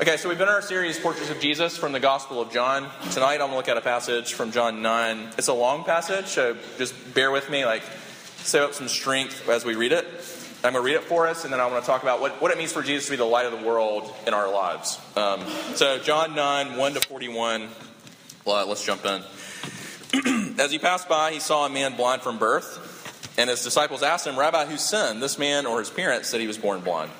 [0.00, 2.88] Okay, so we've been in our series, Portraits of Jesus, from the Gospel of John.
[3.10, 5.30] Tonight I'm going to look at a passage from John 9.
[5.36, 7.82] It's a long passage, so just bear with me, like,
[8.36, 10.06] save up some strength as we read it.
[10.62, 12.40] I'm going to read it for us, and then I want to talk about what,
[12.40, 15.00] what it means for Jesus to be the light of the world in our lives.
[15.16, 15.40] Um,
[15.74, 17.68] so, John 9, 1 to 41.
[18.44, 19.24] Well, let's jump in.
[20.60, 24.28] as he passed by, he saw a man blind from birth, and his disciples asked
[24.28, 27.10] him, Rabbi, who sinned, this man or his parents, that he was born blind?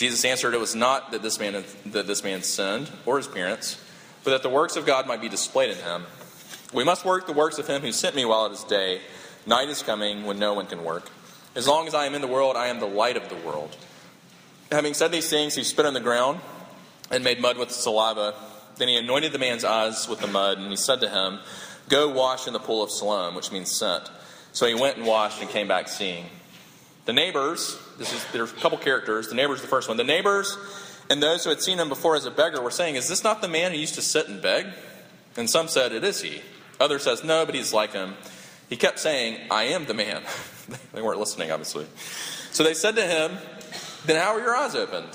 [0.00, 3.78] Jesus answered, It was not that this man that this man sinned or his parents,
[4.24, 6.06] but that the works of God might be displayed in him.
[6.72, 9.02] We must work the works of him who sent me while it is day.
[9.44, 11.10] Night is coming when no one can work.
[11.54, 13.76] As long as I am in the world, I am the light of the world.
[14.72, 16.40] Having said these things, he spit on the ground
[17.10, 18.34] and made mud with saliva.
[18.76, 21.40] Then he anointed the man's eyes with the mud, and he said to him,
[21.90, 24.10] Go wash in the pool of Siloam, which means sent.
[24.52, 26.24] So he went and washed and came back seeing.
[27.10, 29.26] The neighbors, this is, there's a couple characters.
[29.26, 29.96] The neighbors, the first one.
[29.96, 30.56] The neighbors
[31.10, 33.42] and those who had seen him before as a beggar were saying, Is this not
[33.42, 34.66] the man who used to sit and beg?
[35.36, 36.40] And some said, It is he.
[36.78, 38.14] Others says, No, but he's like him.
[38.68, 40.22] He kept saying, I am the man.
[40.92, 41.84] they weren't listening, obviously.
[42.52, 43.38] So they said to him,
[44.06, 45.08] Then how are your eyes opened?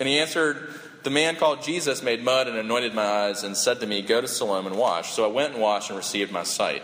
[0.00, 3.78] And he answered, The man called Jesus made mud and anointed my eyes and said
[3.78, 5.12] to me, Go to Siloam and wash.
[5.12, 6.82] So I went and washed and received my sight.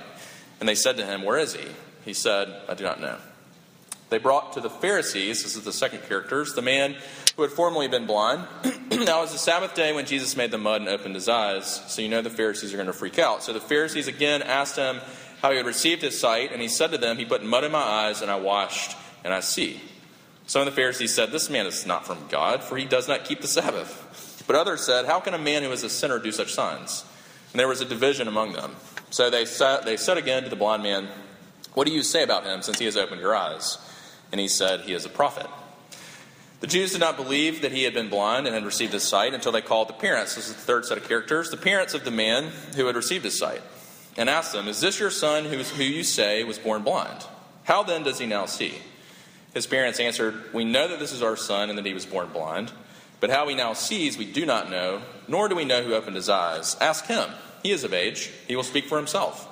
[0.61, 1.67] And they said to him, Where is he?
[2.05, 3.19] He said, I do not know.
[4.13, 6.97] They brought to the Pharisees, this is the second characters, the man
[7.35, 8.47] who had formerly been blind.
[8.91, 11.81] now it was the Sabbath day when Jesus made the mud and opened his eyes,
[11.91, 13.43] so you know the Pharisees are going to freak out.
[13.43, 15.01] So the Pharisees again asked him
[15.41, 17.73] how he had received his sight, and he said to them, He put mud in
[17.73, 19.81] my eyes, and I washed, and I see.
[20.47, 23.25] Some of the Pharisees said, This man is not from God, for he does not
[23.25, 24.45] keep the Sabbath.
[24.47, 27.07] But others said, How can a man who is a sinner do such signs?
[27.55, 28.77] And there was a division among them.
[29.09, 31.09] So they said, they said again to the blind man,
[31.73, 33.79] What do you say about him, since he has opened your eyes?
[34.33, 35.47] And he said, He is a prophet.
[36.61, 39.35] The Jews did not believe that he had been blind and had received his sight
[39.35, 40.37] until they called the parents.
[40.37, 41.51] This is the third set of characters.
[41.51, 43.63] The parents of the man who had received his sight
[44.17, 47.27] and asked them, Is this your son who, who you say was born blind?
[47.65, 48.75] How then does he now see?
[49.55, 52.29] His parents answered, We know that this is our son and that he was born
[52.29, 52.73] blind.
[53.19, 56.17] But how he now sees, we do not know, nor do we know who opened
[56.17, 56.77] his eyes.
[56.81, 57.29] Ask him.
[57.63, 58.31] He is of age.
[58.49, 59.49] He will speak for himself.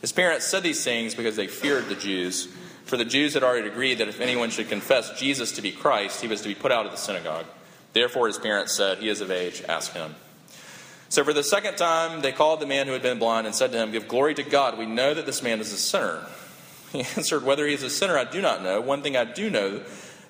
[0.00, 2.48] His parents said these things because they feared the Jews
[2.88, 6.22] for the Jews had already agreed that if anyone should confess Jesus to be Christ,
[6.22, 7.44] he was to be put out of the synagogue.
[7.92, 10.14] Therefore, his parents said, He is of age, ask him.
[11.10, 13.72] So, for the second time, they called the man who had been blind and said
[13.72, 14.78] to him, Give glory to God.
[14.78, 16.24] We know that this man is a sinner.
[16.92, 18.80] He answered, Whether he is a sinner, I do not know.
[18.80, 19.82] One thing I do know,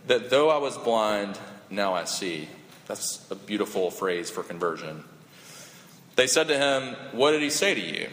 [0.09, 1.39] that though I was blind,
[1.71, 2.49] now I see.
[2.89, 5.05] That's a beautiful phrase for conversion.
[6.17, 8.09] They said to him, What did he say to you?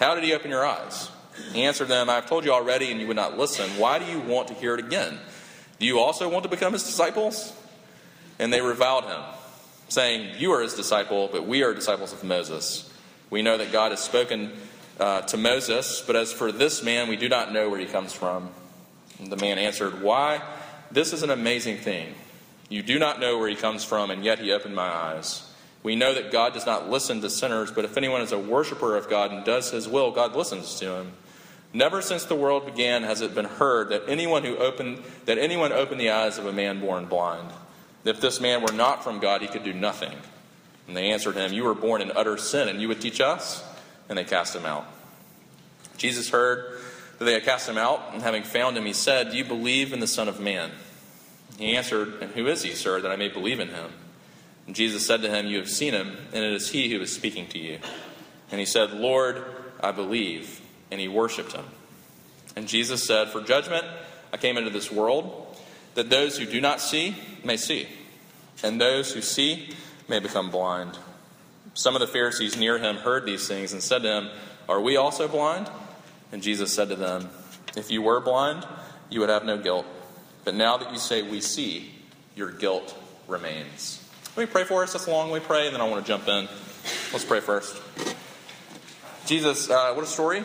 [0.00, 1.10] How did he open your eyes?
[1.52, 3.68] He answered them, I have told you already, and you would not listen.
[3.78, 5.18] Why do you want to hear it again?
[5.78, 7.52] Do you also want to become his disciples?
[8.38, 9.20] And they reviled him,
[9.88, 12.92] saying, You are his disciple, but we are disciples of Moses.
[13.30, 14.52] We know that God has spoken
[14.98, 18.12] uh, to Moses, but as for this man, we do not know where he comes
[18.12, 18.50] from.
[19.18, 20.42] And the man answered, Why?
[20.90, 22.14] This is an amazing thing.
[22.68, 25.46] You do not know where he comes from, and yet he opened my eyes.
[25.82, 28.96] We know that God does not listen to sinners, but if anyone is a worshiper
[28.96, 31.12] of God and does his will, God listens to him.
[31.72, 35.72] Never since the world began has it been heard that anyone who opened that anyone
[35.72, 37.48] opened the eyes of a man born blind.
[38.04, 40.16] If this man were not from God, he could do nothing.
[40.88, 43.62] And they answered him, You were born in utter sin, and you would teach us?
[44.08, 44.86] And they cast him out.
[45.96, 46.80] Jesus heard
[47.18, 49.92] that they had cast him out, and having found him, he said, Do you believe
[49.92, 50.72] in the Son of Man?
[51.58, 53.92] He answered, And who is he, sir, that I may believe in him?
[54.66, 57.12] And Jesus said to him, You have seen him, and it is he who is
[57.12, 57.78] speaking to you.
[58.50, 59.44] And he said, Lord,
[59.80, 60.59] I believe
[60.90, 61.64] and he worshiped him.
[62.56, 63.84] And Jesus said, For judgment
[64.32, 65.56] I came into this world,
[65.94, 67.88] that those who do not see may see,
[68.62, 69.74] and those who see
[70.08, 70.98] may become blind.
[71.74, 74.30] Some of the Pharisees near him heard these things and said to him,
[74.68, 75.70] Are we also blind?
[76.32, 77.30] And Jesus said to them,
[77.76, 78.66] If you were blind,
[79.08, 79.86] you would have no guilt.
[80.44, 81.92] But now that you say we see,
[82.34, 82.96] your guilt
[83.28, 84.04] remains.
[84.36, 84.92] Let me pray for us.
[84.92, 85.30] That's a long.
[85.30, 86.48] We pray, and then I want to jump in.
[87.12, 87.80] Let's pray first.
[89.26, 90.42] Jesus, uh, what a story.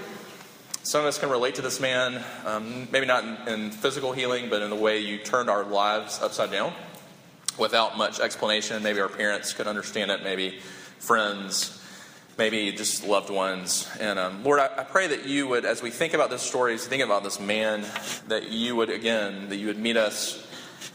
[0.85, 4.51] Some of us can relate to this man, um, maybe not in, in physical healing,
[4.51, 6.73] but in the way you turned our lives upside down
[7.57, 8.83] without much explanation.
[8.83, 10.59] Maybe our parents could understand it, maybe
[10.99, 11.83] friends,
[12.37, 13.89] maybe just loved ones.
[13.99, 16.75] And um, Lord, I, I, pray that you would, as we think about this story,
[16.75, 17.83] as we think about this man,
[18.27, 20.45] that you would, again, that you would meet us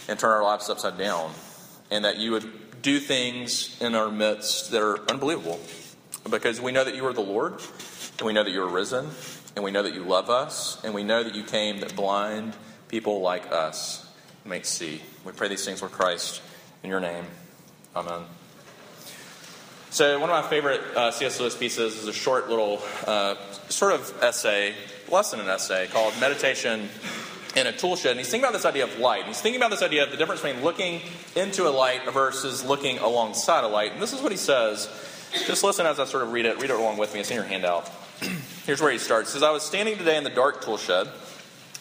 [0.09, 1.33] and turn our lives upside down.
[1.91, 5.59] And that you would do things in our midst that are unbelievable.
[6.31, 7.55] Because we know that you are the Lord,
[8.19, 9.09] and we know that you are risen,
[9.57, 12.55] and we know that you love us, and we know that you came that blind
[12.89, 14.07] people like us
[14.45, 15.01] may see.
[15.25, 16.43] We pray these things for Christ
[16.83, 17.25] in your name.
[17.95, 18.23] Amen.
[19.91, 21.41] So, one of my favorite uh, C.S.
[21.41, 23.35] Lewis pieces is a short little uh,
[23.69, 24.75] sort of essay,
[25.11, 26.89] less than an essay, called Meditation
[27.57, 28.13] in a Tool Shed.
[28.13, 29.21] And he's thinking about this idea of light.
[29.21, 31.01] And he's thinking about this idea of the difference between looking
[31.35, 33.93] into a light versus looking alongside a light.
[33.93, 34.89] And this is what he says.
[35.47, 36.61] Just listen as I sort of read it.
[36.61, 37.21] Read it along with me.
[37.21, 37.91] It's in your handout.
[38.71, 39.31] Here's where he starts.
[39.31, 41.09] He says, I was standing today in the dark tool shed.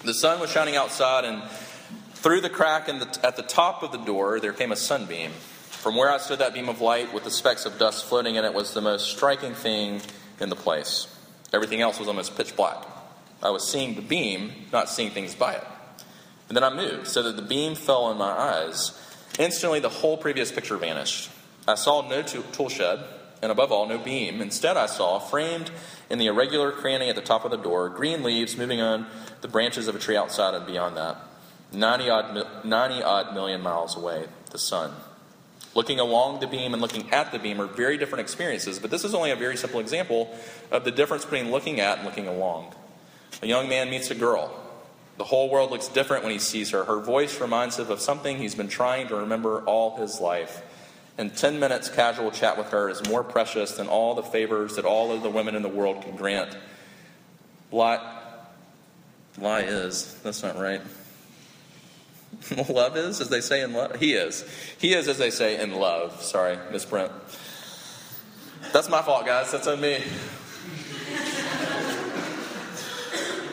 [0.04, 1.44] The sun was shining outside, and
[2.14, 5.30] through the crack the, at the top of the door, there came a sunbeam.
[5.30, 8.44] From where I stood, that beam of light with the specks of dust floating in
[8.44, 10.02] it was the most striking thing
[10.40, 11.16] in the place.
[11.54, 12.84] Everything else was almost pitch black.
[13.44, 15.68] I was seeing the beam, not seeing things by it.
[16.48, 19.00] And then I moved so that the beam fell on my eyes.
[19.38, 21.30] Instantly, the whole previous picture vanished.
[21.68, 23.06] I saw no tool shed,
[23.42, 24.42] and above all, no beam.
[24.42, 25.72] Instead, I saw, framed
[26.10, 29.08] in the irregular cranny at the top of the door, green leaves moving on
[29.42, 31.18] the branches of a tree outside and beyond that.
[31.72, 34.92] 90 odd, 90 odd million miles away, the sun.
[35.76, 39.04] Looking along the beam and looking at the beam are very different experiences, but this
[39.04, 40.36] is only a very simple example
[40.72, 42.74] of the difference between looking at and looking along.
[43.44, 44.52] A young man meets a girl.
[45.18, 46.86] The whole world looks different when he sees her.
[46.86, 50.62] Her voice reminds him of something he's been trying to remember all his life.
[51.20, 54.86] And 10 minutes casual chat with her is more precious than all the favors that
[54.86, 56.56] all of the women in the world can grant.
[57.74, 58.22] Lie,
[59.38, 60.16] lie is.
[60.24, 60.80] That's not right.
[62.70, 63.98] love is, as they say in love.
[63.98, 64.46] He is.
[64.78, 66.24] He is, as they say, in love.
[66.24, 67.12] Sorry, Miss Brent.
[68.72, 69.52] That's my fault, guys.
[69.52, 70.02] That's on me.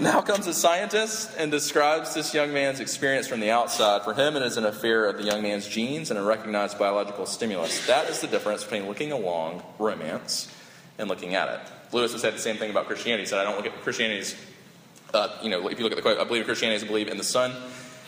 [0.01, 4.03] Now comes a scientist and describes this young man's experience from the outside.
[4.03, 7.25] For him, it is an affair of the young man's genes and a recognized biological
[7.25, 7.87] stimulus.
[7.87, 10.53] That is the difference between looking along romance
[10.99, 11.61] and looking at it.
[11.93, 13.23] Lewis has said the same thing about Christianity.
[13.23, 14.37] He said, I don't look at Christianity's,
[15.15, 17.17] uh, you know, if you look at the quote, I believe Christianity is believe in
[17.17, 17.55] the sun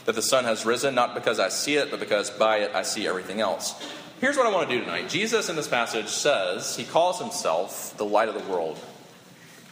[0.04, 2.82] that the sun has risen, not because I see it, but because by it I
[2.82, 3.74] see everything else.
[4.20, 5.08] Here's what I want to do tonight.
[5.08, 8.78] Jesus in this passage says he calls himself the light of the world.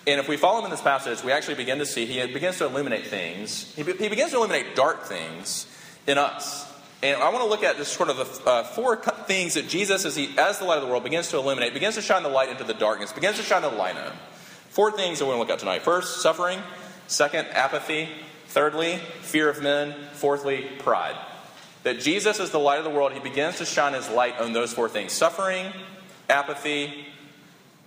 [0.06, 2.58] And if we follow him in this passage, we actually begin to see he begins
[2.58, 3.74] to illuminate things.
[3.74, 5.66] He, he begins to illuminate dark things
[6.06, 6.72] in us.
[7.02, 10.04] And I want to look at just sort of the uh, four things that Jesus,
[10.04, 12.28] as, he, as the light of the world, begins to illuminate, begins to shine the
[12.28, 14.12] light into the darkness, begins to shine the light on.
[14.70, 15.82] Four things that we're going to look at tonight.
[15.82, 16.60] First, suffering.
[17.08, 18.08] Second, apathy.
[18.48, 19.94] Thirdly, fear of men.
[20.12, 21.16] Fourthly, pride.
[21.82, 23.12] That Jesus is the light of the world.
[23.12, 25.72] He begins to shine his light on those four things suffering,
[26.28, 27.06] apathy,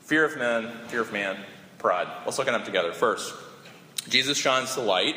[0.01, 1.37] fear of men, fear of man,
[1.79, 2.07] pride.
[2.25, 2.93] Let's look at them together.
[2.93, 3.33] First,
[4.07, 5.15] Jesus shines the light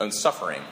[0.00, 0.62] on suffering.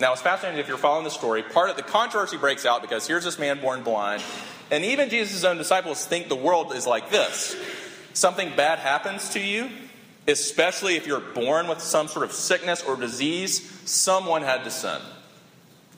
[0.00, 1.42] Now, it's fascinating if you're following the story.
[1.42, 4.22] Part of the controversy breaks out because here's this man born blind,
[4.70, 7.56] and even Jesus' own disciples think the world is like this.
[8.12, 9.70] Something bad happens to you,
[10.26, 15.00] especially if you're born with some sort of sickness or disease, someone had to sin.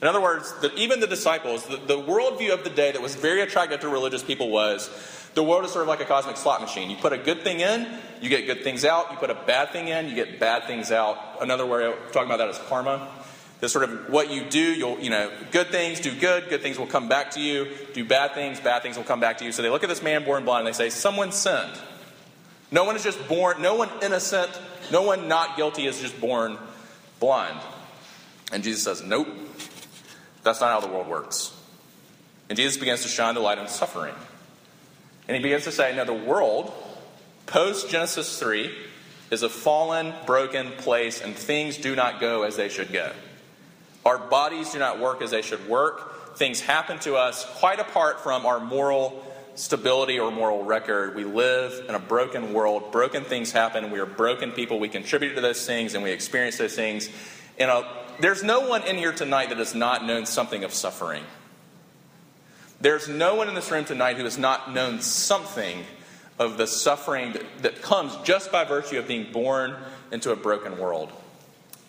[0.00, 3.16] In other words, the, even the disciples, the, the worldview of the day that was
[3.16, 4.88] very attractive to religious people was
[5.34, 6.90] the world is sort of like a cosmic slot machine.
[6.90, 7.86] You put a good thing in,
[8.20, 9.10] you get good things out.
[9.10, 11.18] You put a bad thing in, you get bad things out.
[11.40, 13.08] Another way of talking about that is karma.
[13.60, 16.78] This sort of what you do, you'll, you know, good things do good, good things
[16.78, 17.68] will come back to you.
[17.92, 19.52] Do bad things, bad things will come back to you.
[19.52, 21.78] So they look at this man born blind and they say, Someone sinned.
[22.72, 24.50] No one is just born, no one innocent,
[24.90, 26.56] no one not guilty is just born
[27.18, 27.58] blind.
[28.52, 29.28] And Jesus says, Nope,
[30.42, 31.54] that's not how the world works.
[32.48, 34.14] And Jesus begins to shine the light on suffering.
[35.30, 36.72] And he begins to say, No, the world,
[37.46, 38.68] post Genesis 3,
[39.30, 43.12] is a fallen, broken place, and things do not go as they should go.
[44.04, 46.36] Our bodies do not work as they should work.
[46.36, 51.14] Things happen to us quite apart from our moral stability or moral record.
[51.14, 52.90] We live in a broken world.
[52.90, 53.92] Broken things happen.
[53.92, 54.80] We are broken people.
[54.80, 57.08] We contribute to those things and we experience those things.
[57.56, 57.84] And uh,
[58.18, 61.22] there's no one in here tonight that has not known something of suffering.
[62.80, 65.84] There's no one in this room tonight who has not known something
[66.38, 69.76] of the suffering that, that comes just by virtue of being born
[70.10, 71.12] into a broken world.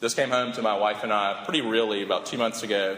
[0.02, 2.98] This came home to my wife and I pretty really about two months ago.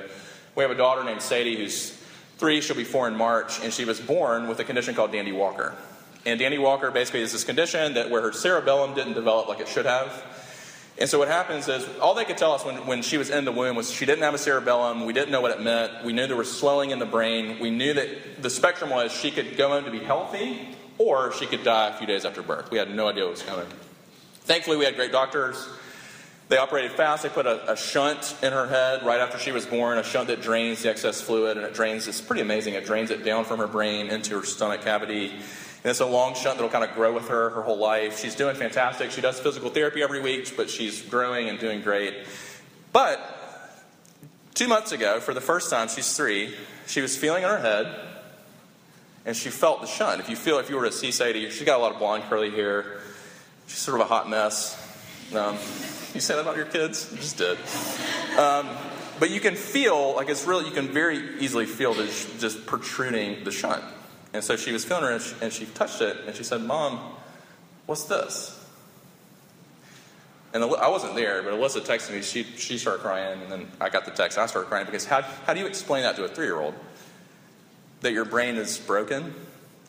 [0.56, 1.92] We have a daughter named Sadie who's
[2.38, 5.32] three, she'll be four in March, and she was born with a condition called Dandy
[5.32, 5.76] Walker.
[6.26, 9.68] And Dandy Walker basically is this condition that where her cerebellum didn't develop like it
[9.68, 10.12] should have.
[10.98, 13.46] And so what happens is all they could tell us when, when she was in
[13.46, 15.06] the womb was she didn't have a cerebellum.
[15.06, 16.04] We didn't know what it meant.
[16.04, 17.60] We knew there was swelling in the brain.
[17.60, 20.68] We knew that the spectrum was she could go on to be healthy
[21.00, 22.70] or she could die a few days after birth.
[22.70, 23.66] We had no idea what was coming.
[24.42, 25.68] Thankfully, we had great doctors.
[26.50, 27.24] They operated fast.
[27.24, 30.28] They put a, a, shunt in her head right after she was born, a shunt
[30.28, 32.74] that drains the excess fluid, and it drains, it's pretty amazing.
[32.74, 35.34] It drains it down from her brain into her stomach cavity.
[35.84, 38.20] And it's a long shunt that'll kind of grow with her her whole life.
[38.20, 39.12] She's doing fantastic.
[39.12, 42.16] She does physical therapy every week, but she's growing and doing great.
[42.94, 43.20] But
[44.54, 46.56] two months ago, for the first time, she's three,
[46.88, 47.94] she was feeling in her head,
[49.26, 50.22] and she felt the shunt.
[50.22, 52.24] If you feel, if you were to see Sadie, she's got a lot of blonde
[52.30, 53.00] curly hair.
[53.68, 54.80] She's sort of a hot mess.
[55.36, 55.56] Um,
[56.14, 57.10] you say that about your kids?
[57.12, 57.58] You just did.
[58.38, 58.70] Um,
[59.20, 62.08] but you can feel, like it's really, you can very easily feel that
[62.40, 63.84] just protruding the shunt.
[64.34, 66.62] And so she was feeling her and she, and she touched it and she said,
[66.62, 67.00] Mom,
[67.86, 68.60] what's this?
[70.54, 72.22] And I wasn't there, but Alyssa texted me.
[72.22, 74.38] She, she started crying, and then I got the text.
[74.38, 76.76] I started crying because how, how do you explain that to a three year old?
[78.02, 79.34] That your brain is broken,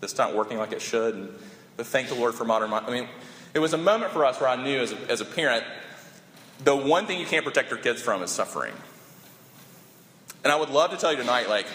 [0.02, 1.14] it's not working like it should.
[1.14, 1.28] And,
[1.76, 2.72] but thank the Lord for modern.
[2.72, 3.08] I mean,
[3.52, 5.64] it was a moment for us where I knew as a, as a parent,
[6.62, 8.74] the one thing you can't protect your kids from is suffering.
[10.44, 11.66] And I would love to tell you tonight, like,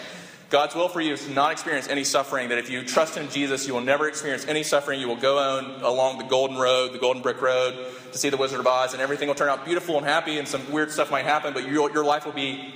[0.50, 3.30] God's will for you is to not experience any suffering, that if you trust in
[3.30, 5.00] Jesus, you will never experience any suffering.
[5.00, 8.36] You will go on along the golden road, the golden brick road, to see the
[8.36, 11.08] Wizard of Oz, and everything will turn out beautiful and happy, and some weird stuff
[11.08, 12.74] might happen, but your, your life will be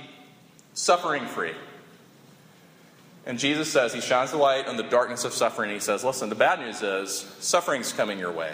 [0.73, 1.51] suffering free.
[3.25, 5.69] And Jesus says, He shines the light on the darkness of suffering.
[5.69, 8.53] He says, Listen, the bad news is suffering's coming your way.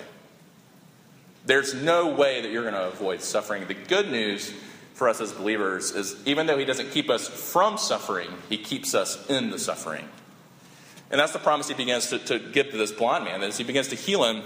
[1.45, 3.67] There's no way that you're going to avoid suffering.
[3.67, 4.51] The good news
[5.01, 8.93] for us as believers is even though He doesn't keep us from suffering, He keeps
[8.93, 10.07] us in the suffering.
[11.09, 13.41] And that's the promise He begins to, to give to this blind man.
[13.41, 14.43] As He begins to heal him,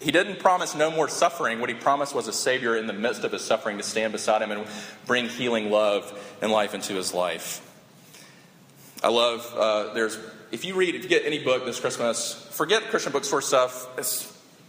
[0.00, 1.58] He didn't promise no more suffering.
[1.58, 4.40] What He promised was a Savior in the midst of his suffering to stand beside
[4.40, 4.64] him and
[5.04, 7.68] bring healing love and life into his life.
[9.02, 10.16] I love, uh, there's,
[10.52, 13.88] if you read, if you get any book this Christmas, forget Christian bookstore stuff.
[13.98, 14.22] It's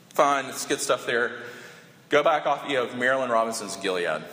[0.10, 1.34] fine, it's good stuff there.
[2.10, 4.24] Go back off you of Marilynne Robinson's Gilead.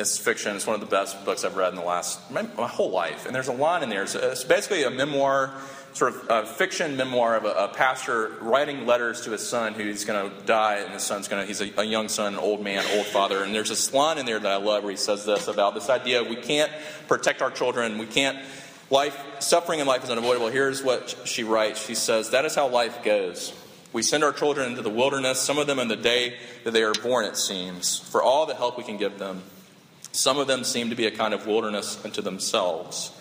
[0.00, 0.56] It's fiction.
[0.56, 3.26] It's one of the best books I've read in the last my, my whole life.
[3.26, 4.02] And there's a line in there.
[4.02, 5.52] It's, it's basically a memoir,
[5.92, 10.06] sort of a fiction memoir of a, a pastor writing letters to his son who's
[10.06, 11.46] going to die, and his son's going to.
[11.46, 13.44] He's a, a, young son, an old man, old father.
[13.44, 15.90] And there's this line in there that I love where he says this about this
[15.90, 16.72] idea we can't
[17.06, 17.98] protect our children.
[17.98, 18.38] We can't.
[18.88, 20.48] Life, suffering in life is unavoidable.
[20.48, 21.84] Here's what she writes.
[21.84, 23.52] She says, "That is how life goes."
[23.92, 26.84] We send our children into the wilderness, some of them in the day that they
[26.84, 29.42] are born, it seems, for all the help we can give them.
[30.12, 33.12] Some of them seem to be a kind of wilderness unto themselves,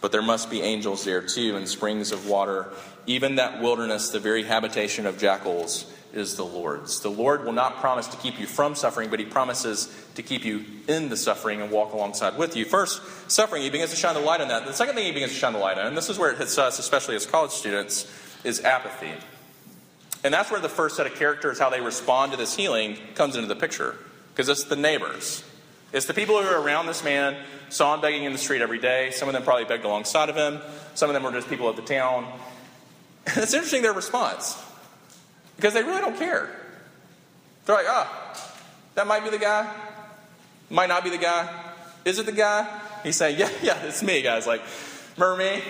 [0.00, 2.68] but there must be angels there too, and springs of water.
[3.06, 7.00] Even that wilderness, the very habitation of jackals, is the Lord's.
[7.00, 10.44] The Lord will not promise to keep you from suffering, but He promises to keep
[10.44, 12.64] you in the suffering and walk alongside with you.
[12.64, 14.64] First, suffering, He begins to shine the light on that.
[14.64, 16.38] The second thing He begins to shine the light on, and this is where it
[16.38, 18.06] hits us, especially as college students,
[18.44, 19.12] is apathy.
[20.22, 23.36] And that's where the first set of characters, how they respond to this healing, comes
[23.36, 23.96] into the picture.
[24.32, 25.44] Because it's the neighbors.
[25.94, 27.36] It's the people who are around this man,
[27.68, 29.12] saw him begging in the street every day.
[29.12, 30.60] Some of them probably begged alongside of him.
[30.94, 32.26] Some of them were just people of the town.
[33.26, 34.60] And it's interesting their response
[35.54, 36.50] because they really don't care.
[37.64, 38.52] They're like, ah,
[38.96, 39.72] that might be the guy,
[40.68, 41.48] might not be the guy.
[42.04, 42.80] Is it the guy?
[43.04, 44.48] He's saying, yeah, yeah, it's me, guys.
[44.48, 44.62] Like,
[45.16, 45.62] remember me?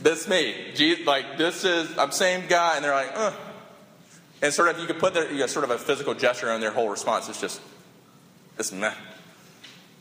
[0.00, 0.54] That's me.
[0.76, 2.76] Jesus, like, this is, I'm same guy.
[2.76, 3.32] And they're like, uh.
[4.42, 6.60] And sort of, you could put their, you know, sort of a physical gesture on
[6.60, 7.28] their whole response.
[7.28, 7.60] It's just,
[8.56, 8.94] it's meh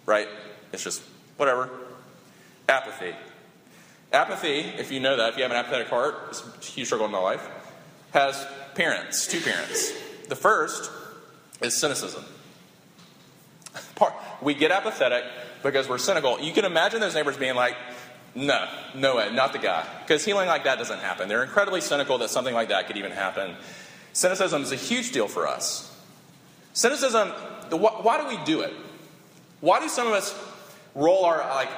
[0.09, 0.27] right?
[0.73, 1.01] It's just
[1.37, 1.69] whatever.
[2.67, 3.15] Apathy.
[4.11, 7.05] Apathy, if you know that, if you have an apathetic heart, it's a huge struggle
[7.05, 7.47] in my life,
[8.11, 9.93] has parents, two parents.
[10.27, 10.91] The first
[11.61, 12.25] is cynicism.
[14.41, 15.25] We get apathetic
[15.61, 16.39] because we're cynical.
[16.39, 17.75] You can imagine those neighbors being like,
[18.33, 19.85] no, no way, not the guy.
[20.01, 21.29] Because healing like that doesn't happen.
[21.29, 23.55] They're incredibly cynical that something like that could even happen.
[24.13, 25.85] Cynicism is a huge deal for us.
[26.73, 27.29] Cynicism,
[27.69, 28.73] why do we do it?
[29.61, 30.33] Why do some of us
[30.95, 31.69] roll our like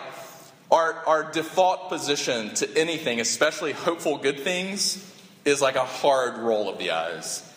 [0.72, 5.06] our our default position to anything, especially hopeful good things,
[5.46, 7.48] is like a hard roll of the eyes.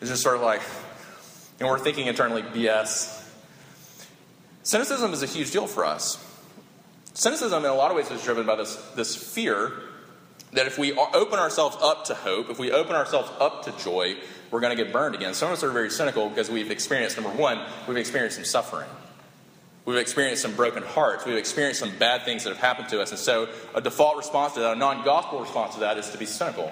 [0.00, 0.62] It's just sort of like,
[1.58, 3.16] and we're thinking internally, BS.
[4.62, 6.24] Cynicism is a huge deal for us.
[7.14, 9.72] Cynicism, in a lot of ways, is driven by this, this fear
[10.52, 14.16] that if we open ourselves up to hope, if we open ourselves up to joy,
[14.50, 15.34] we're going to get burned again.
[15.34, 18.88] Some of us are very cynical because we've experienced, number one, we've experienced some suffering.
[19.88, 21.24] We've experienced some broken hearts.
[21.24, 23.08] We've experienced some bad things that have happened to us.
[23.08, 26.18] And so, a default response to that, a non gospel response to that, is to
[26.18, 26.70] be cynical.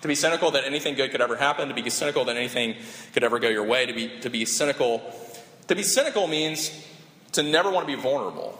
[0.00, 2.76] To be cynical that anything good could ever happen, to be cynical that anything
[3.12, 5.02] could ever go your way, to be, to be cynical.
[5.66, 6.70] To be cynical means
[7.32, 8.58] to never want to be vulnerable,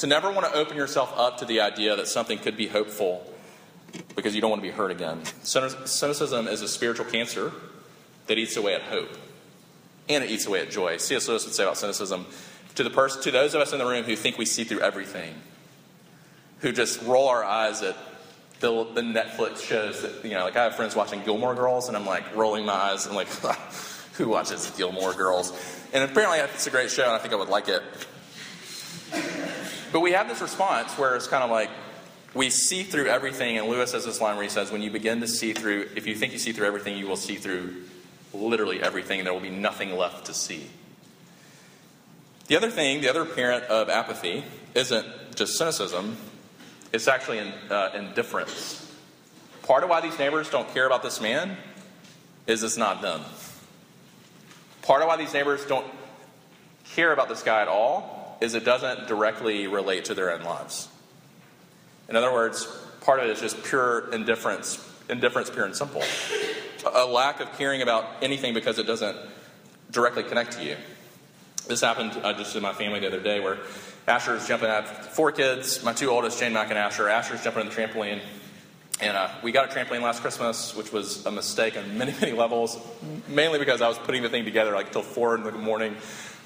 [0.00, 3.26] to never want to open yourself up to the idea that something could be hopeful
[4.16, 5.24] because you don't want to be hurt again.
[5.44, 7.52] Cynicism is a spiritual cancer
[8.26, 9.16] that eats away at hope
[10.10, 10.96] and it eats away at joy.
[10.96, 11.28] C.S.
[11.28, 12.26] Lewis would say about cynicism
[12.78, 14.78] to, the person, to those of us in the room who think we see through
[14.78, 15.34] everything,
[16.60, 17.96] who just roll our eyes at
[18.60, 21.96] the, the Netflix shows that, you know, like I have friends watching Gilmore Girls, and
[21.96, 23.26] I'm like rolling my eyes and like,
[24.12, 25.52] who watches Gilmore Girls?
[25.92, 27.82] And apparently it's a great show, and I think I would like it.
[29.90, 31.70] But we have this response where it's kind of like,
[32.32, 35.20] we see through everything, and Lewis has this line where he says, When you begin
[35.20, 37.74] to see through, if you think you see through everything, you will see through
[38.32, 40.68] literally everything, and there will be nothing left to see.
[42.48, 44.42] The other thing, the other parent of apathy,
[44.74, 46.16] isn't just cynicism,
[46.92, 48.90] it's actually in, uh, indifference.
[49.62, 51.58] Part of why these neighbors don't care about this man
[52.46, 53.20] is it's not them.
[54.80, 55.86] Part of why these neighbors don't
[56.94, 60.88] care about this guy at all is it doesn't directly relate to their own lives.
[62.08, 62.66] In other words,
[63.02, 66.02] part of it is just pure indifference, indifference, pure and simple.
[66.94, 69.18] A lack of caring about anything because it doesn't
[69.90, 70.76] directly connect to you.
[71.68, 73.58] This happened uh, just in my family the other day where
[74.06, 77.10] Asher's jumping at four kids, my two oldest, Jane Mack and Asher.
[77.10, 78.20] Asher's jumping on the trampoline.
[79.02, 82.32] And uh, we got a trampoline last Christmas, which was a mistake on many, many
[82.32, 82.78] levels,
[83.28, 85.94] mainly because I was putting the thing together like till four in the morning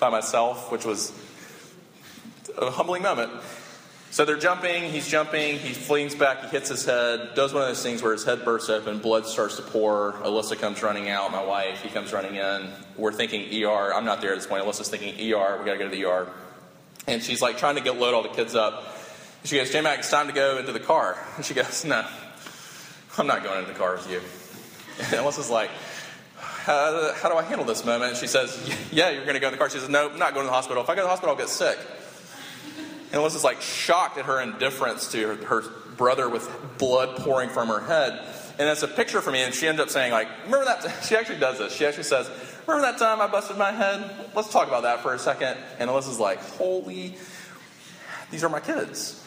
[0.00, 1.12] by myself, which was
[2.58, 3.30] a humbling moment.
[4.12, 7.68] So they're jumping, he's jumping, he flings back, he hits his head, does one of
[7.68, 10.12] those things where his head bursts open, blood starts to pour.
[10.22, 12.68] Alyssa comes running out, my wife, he comes running in.
[12.98, 13.94] We're thinking ER.
[13.94, 14.66] I'm not there at this point.
[14.66, 16.28] Alyssa's thinking ER, we gotta go to the ER.
[17.06, 18.98] And she's like trying to get load all the kids up.
[19.44, 21.16] She goes, J Mac, it's time to go into the car.
[21.36, 22.06] And she goes, No,
[23.16, 24.20] I'm not going into the car with you.
[24.98, 25.70] And Alyssa's like,
[26.36, 28.10] how, how do I handle this moment?
[28.10, 28.60] And she says,
[28.92, 29.70] Yeah, you're going to go in the car.
[29.70, 30.82] She says, No, I'm not going to the hospital.
[30.82, 31.78] If I go to the hospital, I'll get sick.
[33.12, 35.62] And Alyssa's like shocked at her indifference to her, her
[35.96, 38.26] brother with blood pouring from her head.
[38.58, 40.82] And it's a picture for me, and she ends up saying, like, remember that?
[40.82, 40.88] T-?
[41.08, 41.72] She actually does this.
[41.72, 42.30] She actually says,
[42.66, 44.30] remember that time I busted my head?
[44.34, 45.56] Let's talk about that for a second.
[45.78, 47.16] And Alyssa's like, holy,
[48.30, 49.22] these are my kids.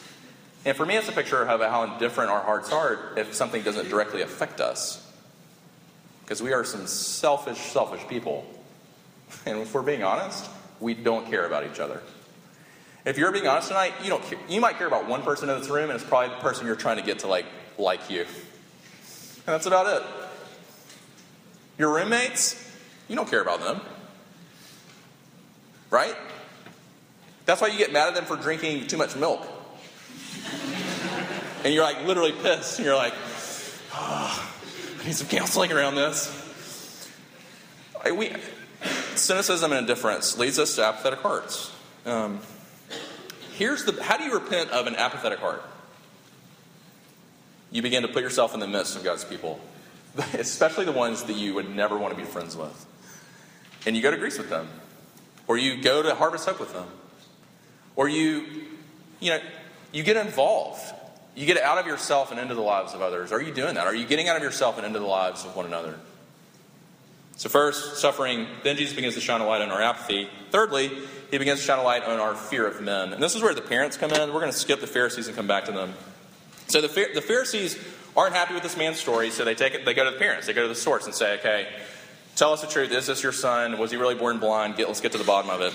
[0.63, 3.89] And for me, it's a picture of how indifferent our hearts are if something doesn't
[3.89, 5.01] directly affect us.
[6.23, 8.45] Because we are some selfish, selfish people.
[9.45, 12.01] And if we're being honest, we don't care about each other.
[13.05, 14.39] If you're being honest tonight, you don't care.
[14.49, 16.75] You might care about one person in this room, and it's probably the person you're
[16.75, 17.45] trying to get to like
[17.77, 18.21] like you.
[18.21, 20.07] And that's about it.
[21.77, 22.55] Your roommates,
[23.07, 23.79] you don't care about them.
[25.91, 26.15] Right?
[27.45, 29.45] That's why you get mad at them for drinking too much milk.
[31.63, 32.77] And you're like literally pissed.
[32.77, 33.15] And you're like,
[33.91, 34.53] oh,
[35.01, 37.11] I need some counseling around this.
[38.05, 38.31] We,
[39.15, 41.71] cynicism and indifference leads us to apathetic hearts.
[42.05, 42.39] Um,
[43.55, 45.63] here's the how do you repent of an apathetic heart?
[47.71, 49.59] You begin to put yourself in the midst of God's people,
[50.33, 52.85] especially the ones that you would never want to be friends with.
[53.85, 54.67] And you go to Greece with them,
[55.47, 56.87] or you go to Harvest Hope with them,
[57.95, 58.45] or you,
[59.19, 59.39] you know,
[59.91, 60.81] you get involved.
[61.35, 63.31] You get out of yourself and into the lives of others.
[63.31, 63.85] Are you doing that?
[63.87, 65.99] Are you getting out of yourself and into the lives of one another?
[67.37, 70.29] So, first, suffering, then Jesus begins to shine a light on our apathy.
[70.51, 70.89] Thirdly,
[71.31, 73.11] he begins to shine a light on our fear of men.
[73.11, 74.33] And this is where the parents come in.
[74.33, 75.93] We're going to skip the Pharisees and come back to them.
[76.67, 77.77] So, the, the Pharisees
[78.15, 80.47] aren't happy with this man's story, so they, take it, they go to the parents.
[80.47, 81.67] They go to the source and say, okay,
[82.37, 82.91] tell us the truth.
[82.91, 83.77] Is this your son?
[83.77, 84.77] Was he really born blind?
[84.77, 85.73] Get, let's get to the bottom of it.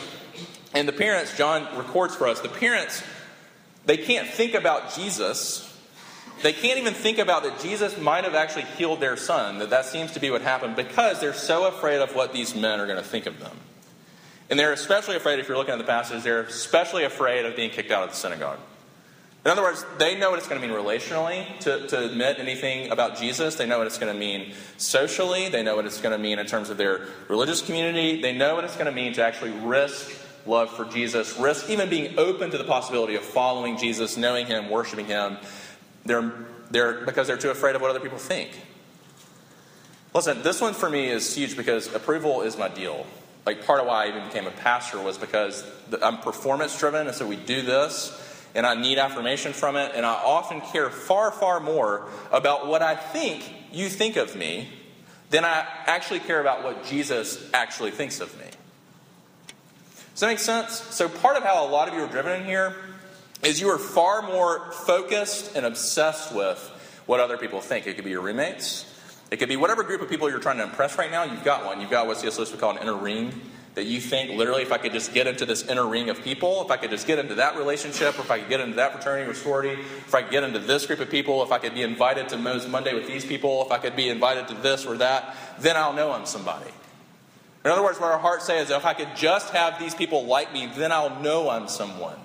[0.75, 3.03] And the parents, John records for us, the parents,
[3.85, 5.70] they can't think about Jesus
[6.43, 9.85] they can't even think about that Jesus might have actually healed their son, that that
[9.85, 12.99] seems to be what happened, because they're so afraid of what these men are going
[12.99, 13.57] to think of them.
[14.49, 17.71] And they're especially afraid, if you're looking at the passage, they're especially afraid of being
[17.71, 18.59] kicked out of the synagogue.
[19.45, 22.91] In other words, they know what it's going to mean relationally to, to admit anything
[22.91, 23.55] about Jesus.
[23.55, 25.49] They know what it's going to mean socially.
[25.49, 28.21] They know what it's going to mean in terms of their religious community.
[28.21, 30.11] They know what it's going to mean to actually risk
[30.45, 34.69] love for Jesus, risk even being open to the possibility of following Jesus, knowing Him,
[34.69, 35.39] worshiping Him,
[36.05, 36.33] they're,
[36.71, 38.51] they're, because they're too afraid of what other people think.
[40.13, 43.07] Listen, this one for me is huge because approval is my deal.
[43.47, 45.65] Like part of why I even became a pastor was because
[46.03, 50.05] I'm performance driven, and so we do this, and I need affirmation from it, and
[50.05, 54.69] I often care far, far more about what I think you think of me
[55.31, 58.47] than I actually care about what Jesus actually thinks of me.
[60.13, 60.83] Does that make sense?
[60.95, 62.75] So part of how a lot of you are driven in here
[63.43, 66.59] is you are far more focused and obsessed with
[67.07, 67.87] what other people think.
[67.87, 68.87] It could be your roommates.
[69.31, 71.25] It could be whatever group of people you're trying to impress right now.
[71.25, 71.81] You've got one.
[71.81, 72.37] You've got what C.S.
[72.37, 73.33] Lewis would call an inner ring
[73.75, 76.63] that you think literally if I could just get into this inner ring of people,
[76.63, 78.93] if I could just get into that relationship, or if I could get into that
[78.93, 81.75] fraternity or sorority, if I could get into this group of people, if I could
[81.75, 84.87] be invited to Mo's Monday with these people, if I could be invited to this
[84.87, 86.71] or that, then I'll know I'm somebody.
[87.65, 90.25] In other words, what our hearts say is if I could just have these people
[90.25, 92.17] like me, then I'll know I'm someone.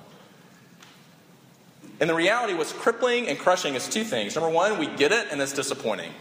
[1.99, 4.35] And the reality, what's crippling and crushing is two things.
[4.35, 6.11] Number one, we get it and it's disappointing.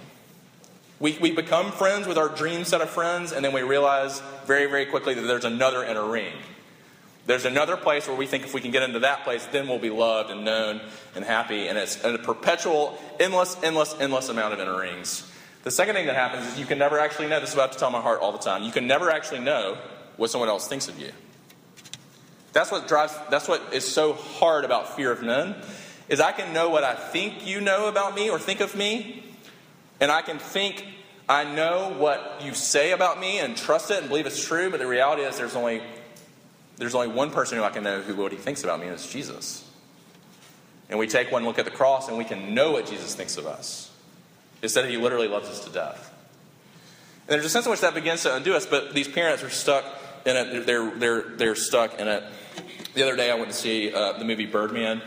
[1.01, 4.67] We, we become friends with our dream set of friends, and then we realize very,
[4.67, 6.33] very quickly that there's another inner ring.
[7.27, 9.79] There's another place where we think if we can get into that place, then we'll
[9.79, 10.81] be loved and known
[11.15, 11.69] and happy.
[11.69, 15.31] And it's a perpetual, endless, endless, endless amount of inner rings.
[15.65, 17.41] The second thing that happens is you can never actually know.
[17.41, 18.63] This is about to tell my heart all the time.
[18.63, 19.79] You can never actually know
[20.17, 21.11] what someone else thinks of you.
[22.55, 25.57] That's what drives, that's what is so hard about fear of men,
[26.09, 29.25] is I can know what I think you know about me or think of me,
[30.01, 30.87] and I can think
[31.29, 34.79] I know what you say about me and trust it and believe it's true, but
[34.79, 35.83] the reality is there's only
[36.77, 38.95] there's only one person who I can know who what he thinks about me, and
[38.95, 39.69] it's Jesus.
[40.88, 43.37] And we take one look at the cross and we can know what Jesus thinks
[43.37, 43.90] of us.
[44.62, 46.12] Instead, of he literally loves us to death.
[47.27, 49.51] And there's a sense in which that begins to undo us, but these parents are
[49.51, 49.85] stuck
[50.27, 50.67] in it.
[50.67, 52.23] They're, they're, they're stuck in it.
[52.94, 55.02] The other day, I went to see uh, the movie Birdman.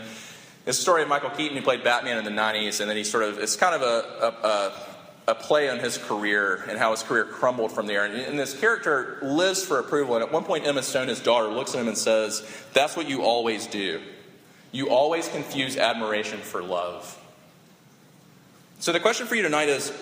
[0.65, 3.05] It's a story of Michael Keaton, who played Batman in the 90s, and then he
[3.05, 4.75] sort of, it's kind of a,
[5.25, 8.03] a, a play on his career and how his career crumbled from there.
[8.03, 10.15] And, and, this character lives for approval.
[10.15, 13.07] And at one point, Emma Stone, his daughter, looks at him and says, That's what
[13.07, 14.01] you always do.
[14.73, 17.17] You always confuse admiration for love.
[18.79, 19.93] So the question for you tonight is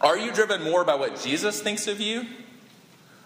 [0.00, 2.26] Are you driven more by what Jesus thinks of you?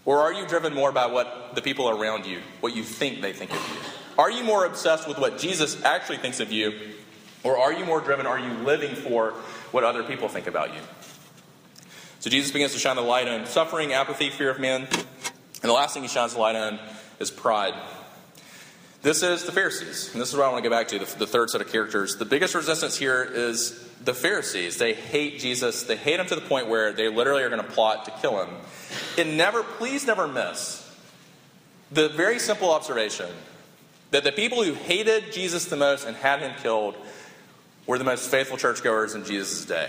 [0.06, 3.32] Or are you driven more by what the people around you, what you think they
[3.32, 3.90] think of you?
[4.16, 6.94] Are you more obsessed with what Jesus actually thinks of you?
[7.42, 9.32] Or are you more driven, are you living for
[9.72, 10.80] what other people think about you?
[12.20, 14.82] So Jesus begins to shine the light on suffering, apathy, fear of men.
[14.82, 16.78] And the last thing he shines the light on
[17.18, 17.74] is pride.
[19.02, 20.12] This is the Pharisees.
[20.12, 21.70] And this is what I want to go back to the, the third set of
[21.70, 22.16] characters.
[22.16, 24.78] The biggest resistance here is the Pharisees.
[24.78, 25.82] They hate Jesus.
[25.84, 28.42] They hate him to the point where they literally are going to plot to kill
[28.44, 28.54] him.
[29.18, 30.82] And never, please never miss
[31.90, 33.30] the very simple observation
[34.10, 36.96] that the people who hated Jesus the most and had him killed
[37.86, 39.88] were the most faithful churchgoers in Jesus' day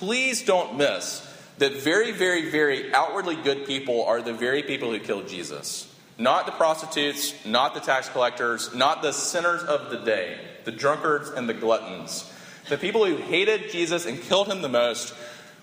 [0.00, 1.20] please don't miss
[1.58, 5.94] that very, very, very outwardly good people are the very people who killed Jesus.
[6.16, 11.28] Not the prostitutes, not the tax collectors, not the sinners of the day, the drunkards
[11.28, 12.32] and the gluttons.
[12.68, 15.14] The people who hated Jesus and killed him the most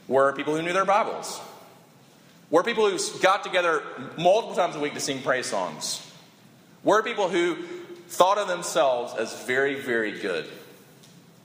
[0.08, 1.40] were people who knew their Bibles,
[2.50, 3.84] were people who got together
[4.18, 6.02] multiple times a week to sing praise songs,
[6.84, 7.58] were people who
[8.08, 10.48] thought of themselves as very, very good.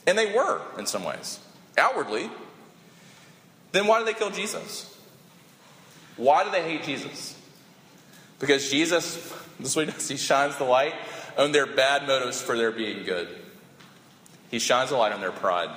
[0.06, 1.40] And they were in some ways.
[1.76, 2.30] Outwardly,
[3.72, 4.96] then why do they kill Jesus?
[6.16, 7.38] Why do they hate Jesus?
[8.38, 10.94] Because Jesus, this way he shines the light
[11.36, 13.28] on their bad motives for their being good.
[14.52, 15.70] He shines a light on their pride.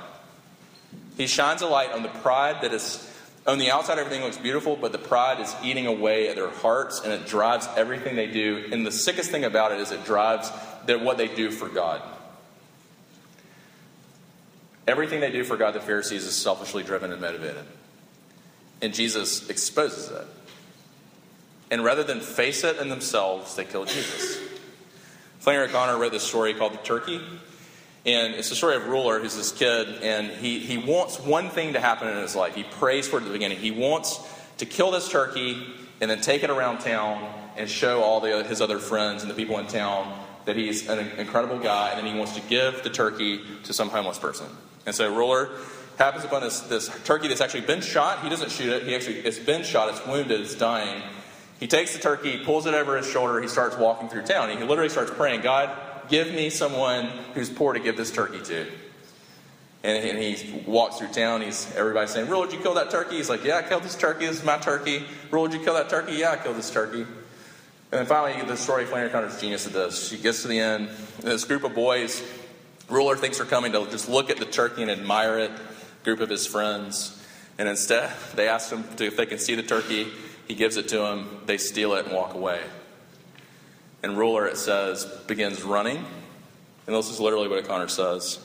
[1.17, 3.11] He shines a light on the pride that is
[3.47, 7.01] on the outside, everything looks beautiful, but the pride is eating away at their hearts
[7.01, 8.69] and it drives everything they do.
[8.71, 10.51] And the sickest thing about it is it drives
[10.88, 12.01] their, what they do for God.
[14.88, 17.65] Everything they do for God, the Pharisees, is selfishly driven and motivated.
[18.81, 20.27] And Jesus exposes it.
[21.69, 24.39] And rather than face it in themselves, they kill Jesus.
[25.39, 27.21] Flannery O'Connor wrote this story called The Turkey.
[28.06, 31.74] And it's the story of Ruller who's this kid, and he, he wants one thing
[31.74, 32.54] to happen in his life.
[32.54, 33.58] He prays for it at the beginning.
[33.58, 34.20] He wants
[34.60, 35.65] to kill this turkey
[36.00, 39.36] and then take it around town and show all the, his other friends and the
[39.36, 42.89] people in town that he's an incredible guy, and then he wants to give the
[42.89, 44.46] turkey to some homeless person.
[44.86, 45.50] And so, Ruller
[45.98, 48.22] happens upon this, this turkey that's actually been shot.
[48.22, 48.84] He doesn't shoot it.
[48.84, 49.89] He actually, it's been shot.
[49.89, 50.41] It's wounded.
[50.41, 51.02] It's dying.
[51.60, 53.41] He takes the turkey, pulls it over his shoulder.
[53.41, 54.56] He starts walking through town.
[54.56, 55.76] He literally starts praying, God,
[56.10, 58.68] give me someone who's poor to give this turkey to.
[59.84, 61.41] And, and he walks through town.
[61.41, 63.96] He's everybody saying, "Rule, did you kill that turkey?" He's like, "Yeah, I killed this
[63.96, 64.26] turkey.
[64.26, 66.13] This is my turkey." Rule, did you kill that turkey?
[66.13, 67.02] Yeah, I killed this turkey.
[67.02, 68.86] And then finally, you get the story.
[68.86, 70.10] Flannery O'Connor's genius at this.
[70.10, 70.89] She gets to the end.
[71.22, 72.24] this group of boys,
[72.89, 75.52] Ruller thinks are coming to just look at the turkey and admire it
[76.06, 77.22] group of his friends.
[77.58, 80.08] And instead, they ask him to, if they can see the turkey.
[80.48, 81.41] He gives it to them.
[81.48, 82.62] They steal it and walk away.
[84.06, 85.98] And Ruller, it says, begins running.
[86.86, 88.38] And this is literally what O'Connor says.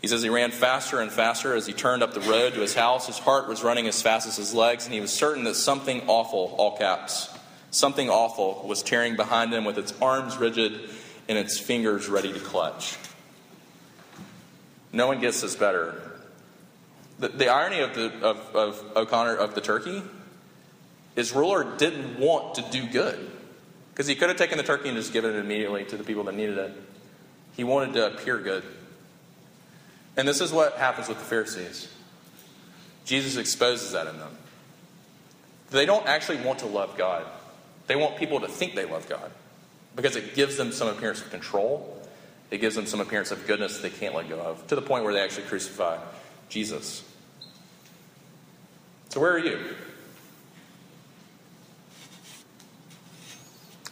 [0.00, 2.76] He says he ran faster and faster as he turned up the road to his
[2.76, 3.08] house.
[3.08, 6.02] His heart was running as fast as his legs, and he was certain that something
[6.06, 7.28] awful, all caps,
[7.72, 10.78] something awful was tearing behind him with its arms rigid
[11.28, 12.96] and its fingers ready to clutch.
[14.92, 16.00] No one gets this better
[17.18, 20.04] the, the irony of, the, of, of O'Connor, of the turkey,
[21.16, 23.33] is Ruller didn't want to do good.
[23.94, 26.24] Because he could have taken the turkey and just given it immediately to the people
[26.24, 26.72] that needed it.
[27.52, 28.64] He wanted to appear good.
[30.16, 31.88] And this is what happens with the Pharisees.
[33.04, 34.36] Jesus exposes that in them.
[35.70, 37.24] They don't actually want to love God.
[37.86, 39.30] They want people to think they love God
[39.94, 42.02] because it gives them some appearance of control.
[42.50, 45.04] It gives them some appearance of goodness they can't let go of, to the point
[45.04, 45.98] where they actually crucify
[46.48, 47.04] Jesus.
[49.10, 49.76] So, where are you?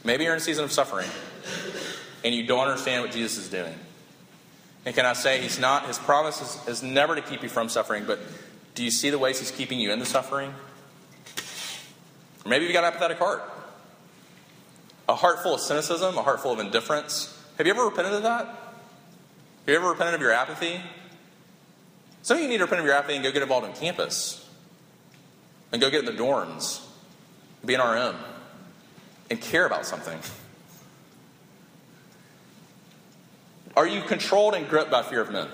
[0.04, 1.08] Maybe you're in a season of suffering
[2.24, 3.74] and you don't understand what Jesus is doing.
[4.84, 7.68] And can I say, He's not, His promise is, is never to keep you from
[7.68, 8.18] suffering, but
[8.74, 10.52] do you see the ways He's keeping you in the suffering?
[12.44, 13.42] Or maybe you've got an apathetic heart.
[15.08, 17.38] A heart full of cynicism, a heart full of indifference.
[17.58, 18.46] Have you ever repented of that?
[18.46, 20.80] Have you ever repented of your apathy?
[22.22, 24.48] Some of you need to repent of your apathy and go get involved in campus.
[25.70, 26.84] And go get in the dorms.
[27.64, 28.16] Be an RM.
[29.32, 30.18] And care about something.
[33.74, 35.48] Are you controlled and gripped by fear of men?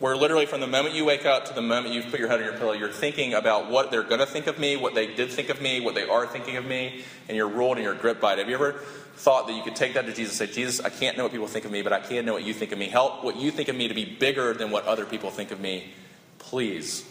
[0.00, 2.40] Where literally from the moment you wake up to the moment you put your head
[2.40, 5.14] on your pillow, you're thinking about what they're going to think of me, what they
[5.14, 7.94] did think of me, what they are thinking of me, and you're ruled and you're
[7.94, 8.40] gripped by it.
[8.40, 8.72] Have you ever
[9.14, 11.30] thought that you could take that to Jesus and say, Jesus, I can't know what
[11.30, 12.88] people think of me, but I can know what you think of me.
[12.88, 15.60] Help what you think of me to be bigger than what other people think of
[15.60, 15.92] me,
[16.40, 17.04] please.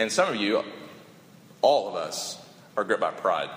[0.00, 0.64] And some of you,
[1.62, 2.44] all of us,
[2.76, 3.50] are gripped by pride.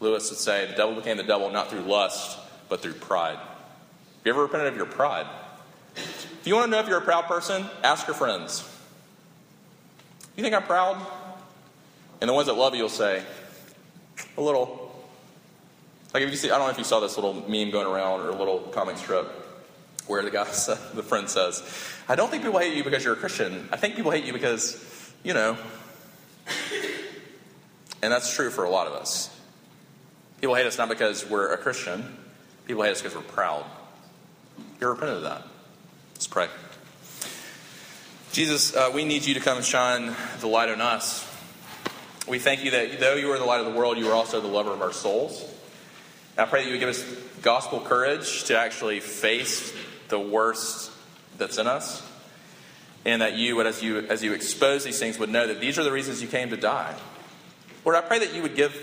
[0.00, 3.36] Lewis would say, the devil became the devil not through lust, but through pride.
[3.36, 5.26] Have you ever repented of your pride?
[5.94, 8.66] If you want to know if you're a proud person, ask your friends.
[10.36, 10.96] You think I'm proud?
[12.20, 13.22] And the ones that love you will say,
[14.36, 14.90] a little.
[16.12, 18.20] Like if you see, I don't know if you saw this little meme going around
[18.20, 19.26] or a little comic strip
[20.06, 20.44] where the guy,
[20.94, 21.62] the friend says,
[22.08, 23.68] "I don't think people hate you because you're a Christian.
[23.70, 25.56] I think people hate you because, you know."
[28.02, 29.28] And that's true for a lot of us.
[30.40, 32.16] People hate us not because we're a Christian.
[32.66, 33.66] People hate us because we're proud.
[34.80, 35.42] You repented of that?
[36.14, 36.48] Let's pray.
[38.32, 41.26] Jesus, uh, we need you to come and shine the light on us.
[42.26, 44.40] We thank you that though you are the light of the world, you are also
[44.40, 45.42] the lover of our souls.
[46.36, 47.04] And I pray that you would give us
[47.42, 49.74] gospel courage to actually face
[50.08, 50.90] the worst
[51.36, 52.06] that's in us.
[53.04, 55.78] And that you would, as you, as you expose these things, would know that these
[55.78, 56.94] are the reasons you came to die.
[57.84, 58.74] Lord, I pray that you would give,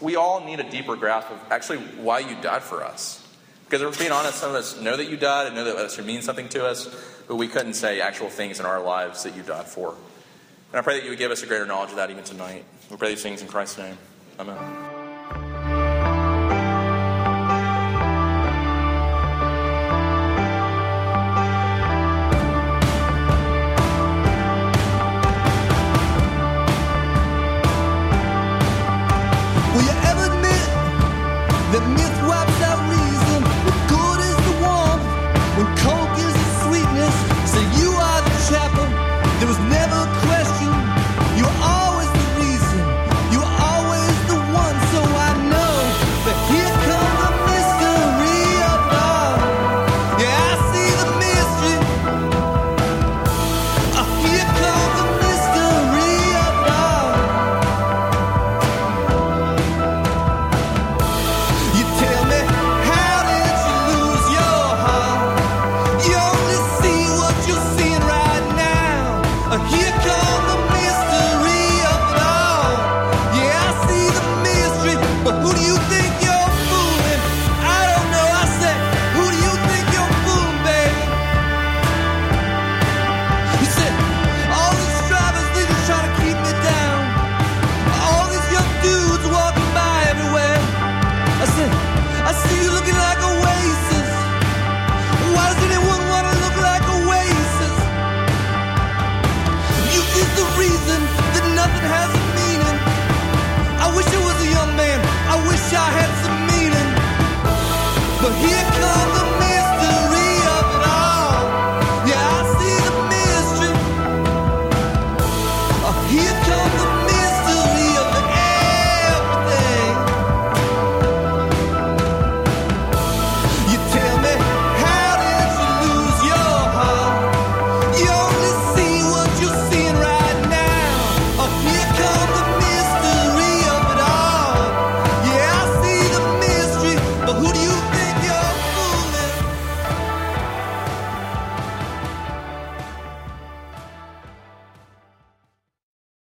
[0.00, 3.26] we all need a deeper grasp of actually why you died for us.
[3.64, 5.76] Because if we're being honest, some of us know that you died and know that
[5.76, 6.88] that should mean something to us,
[7.26, 9.94] but we couldn't say actual things in our lives that you died for.
[10.72, 12.64] And I pray that you would give us a greater knowledge of that even tonight.
[12.90, 13.96] We pray these things in Christ's name.
[14.38, 14.91] Amen.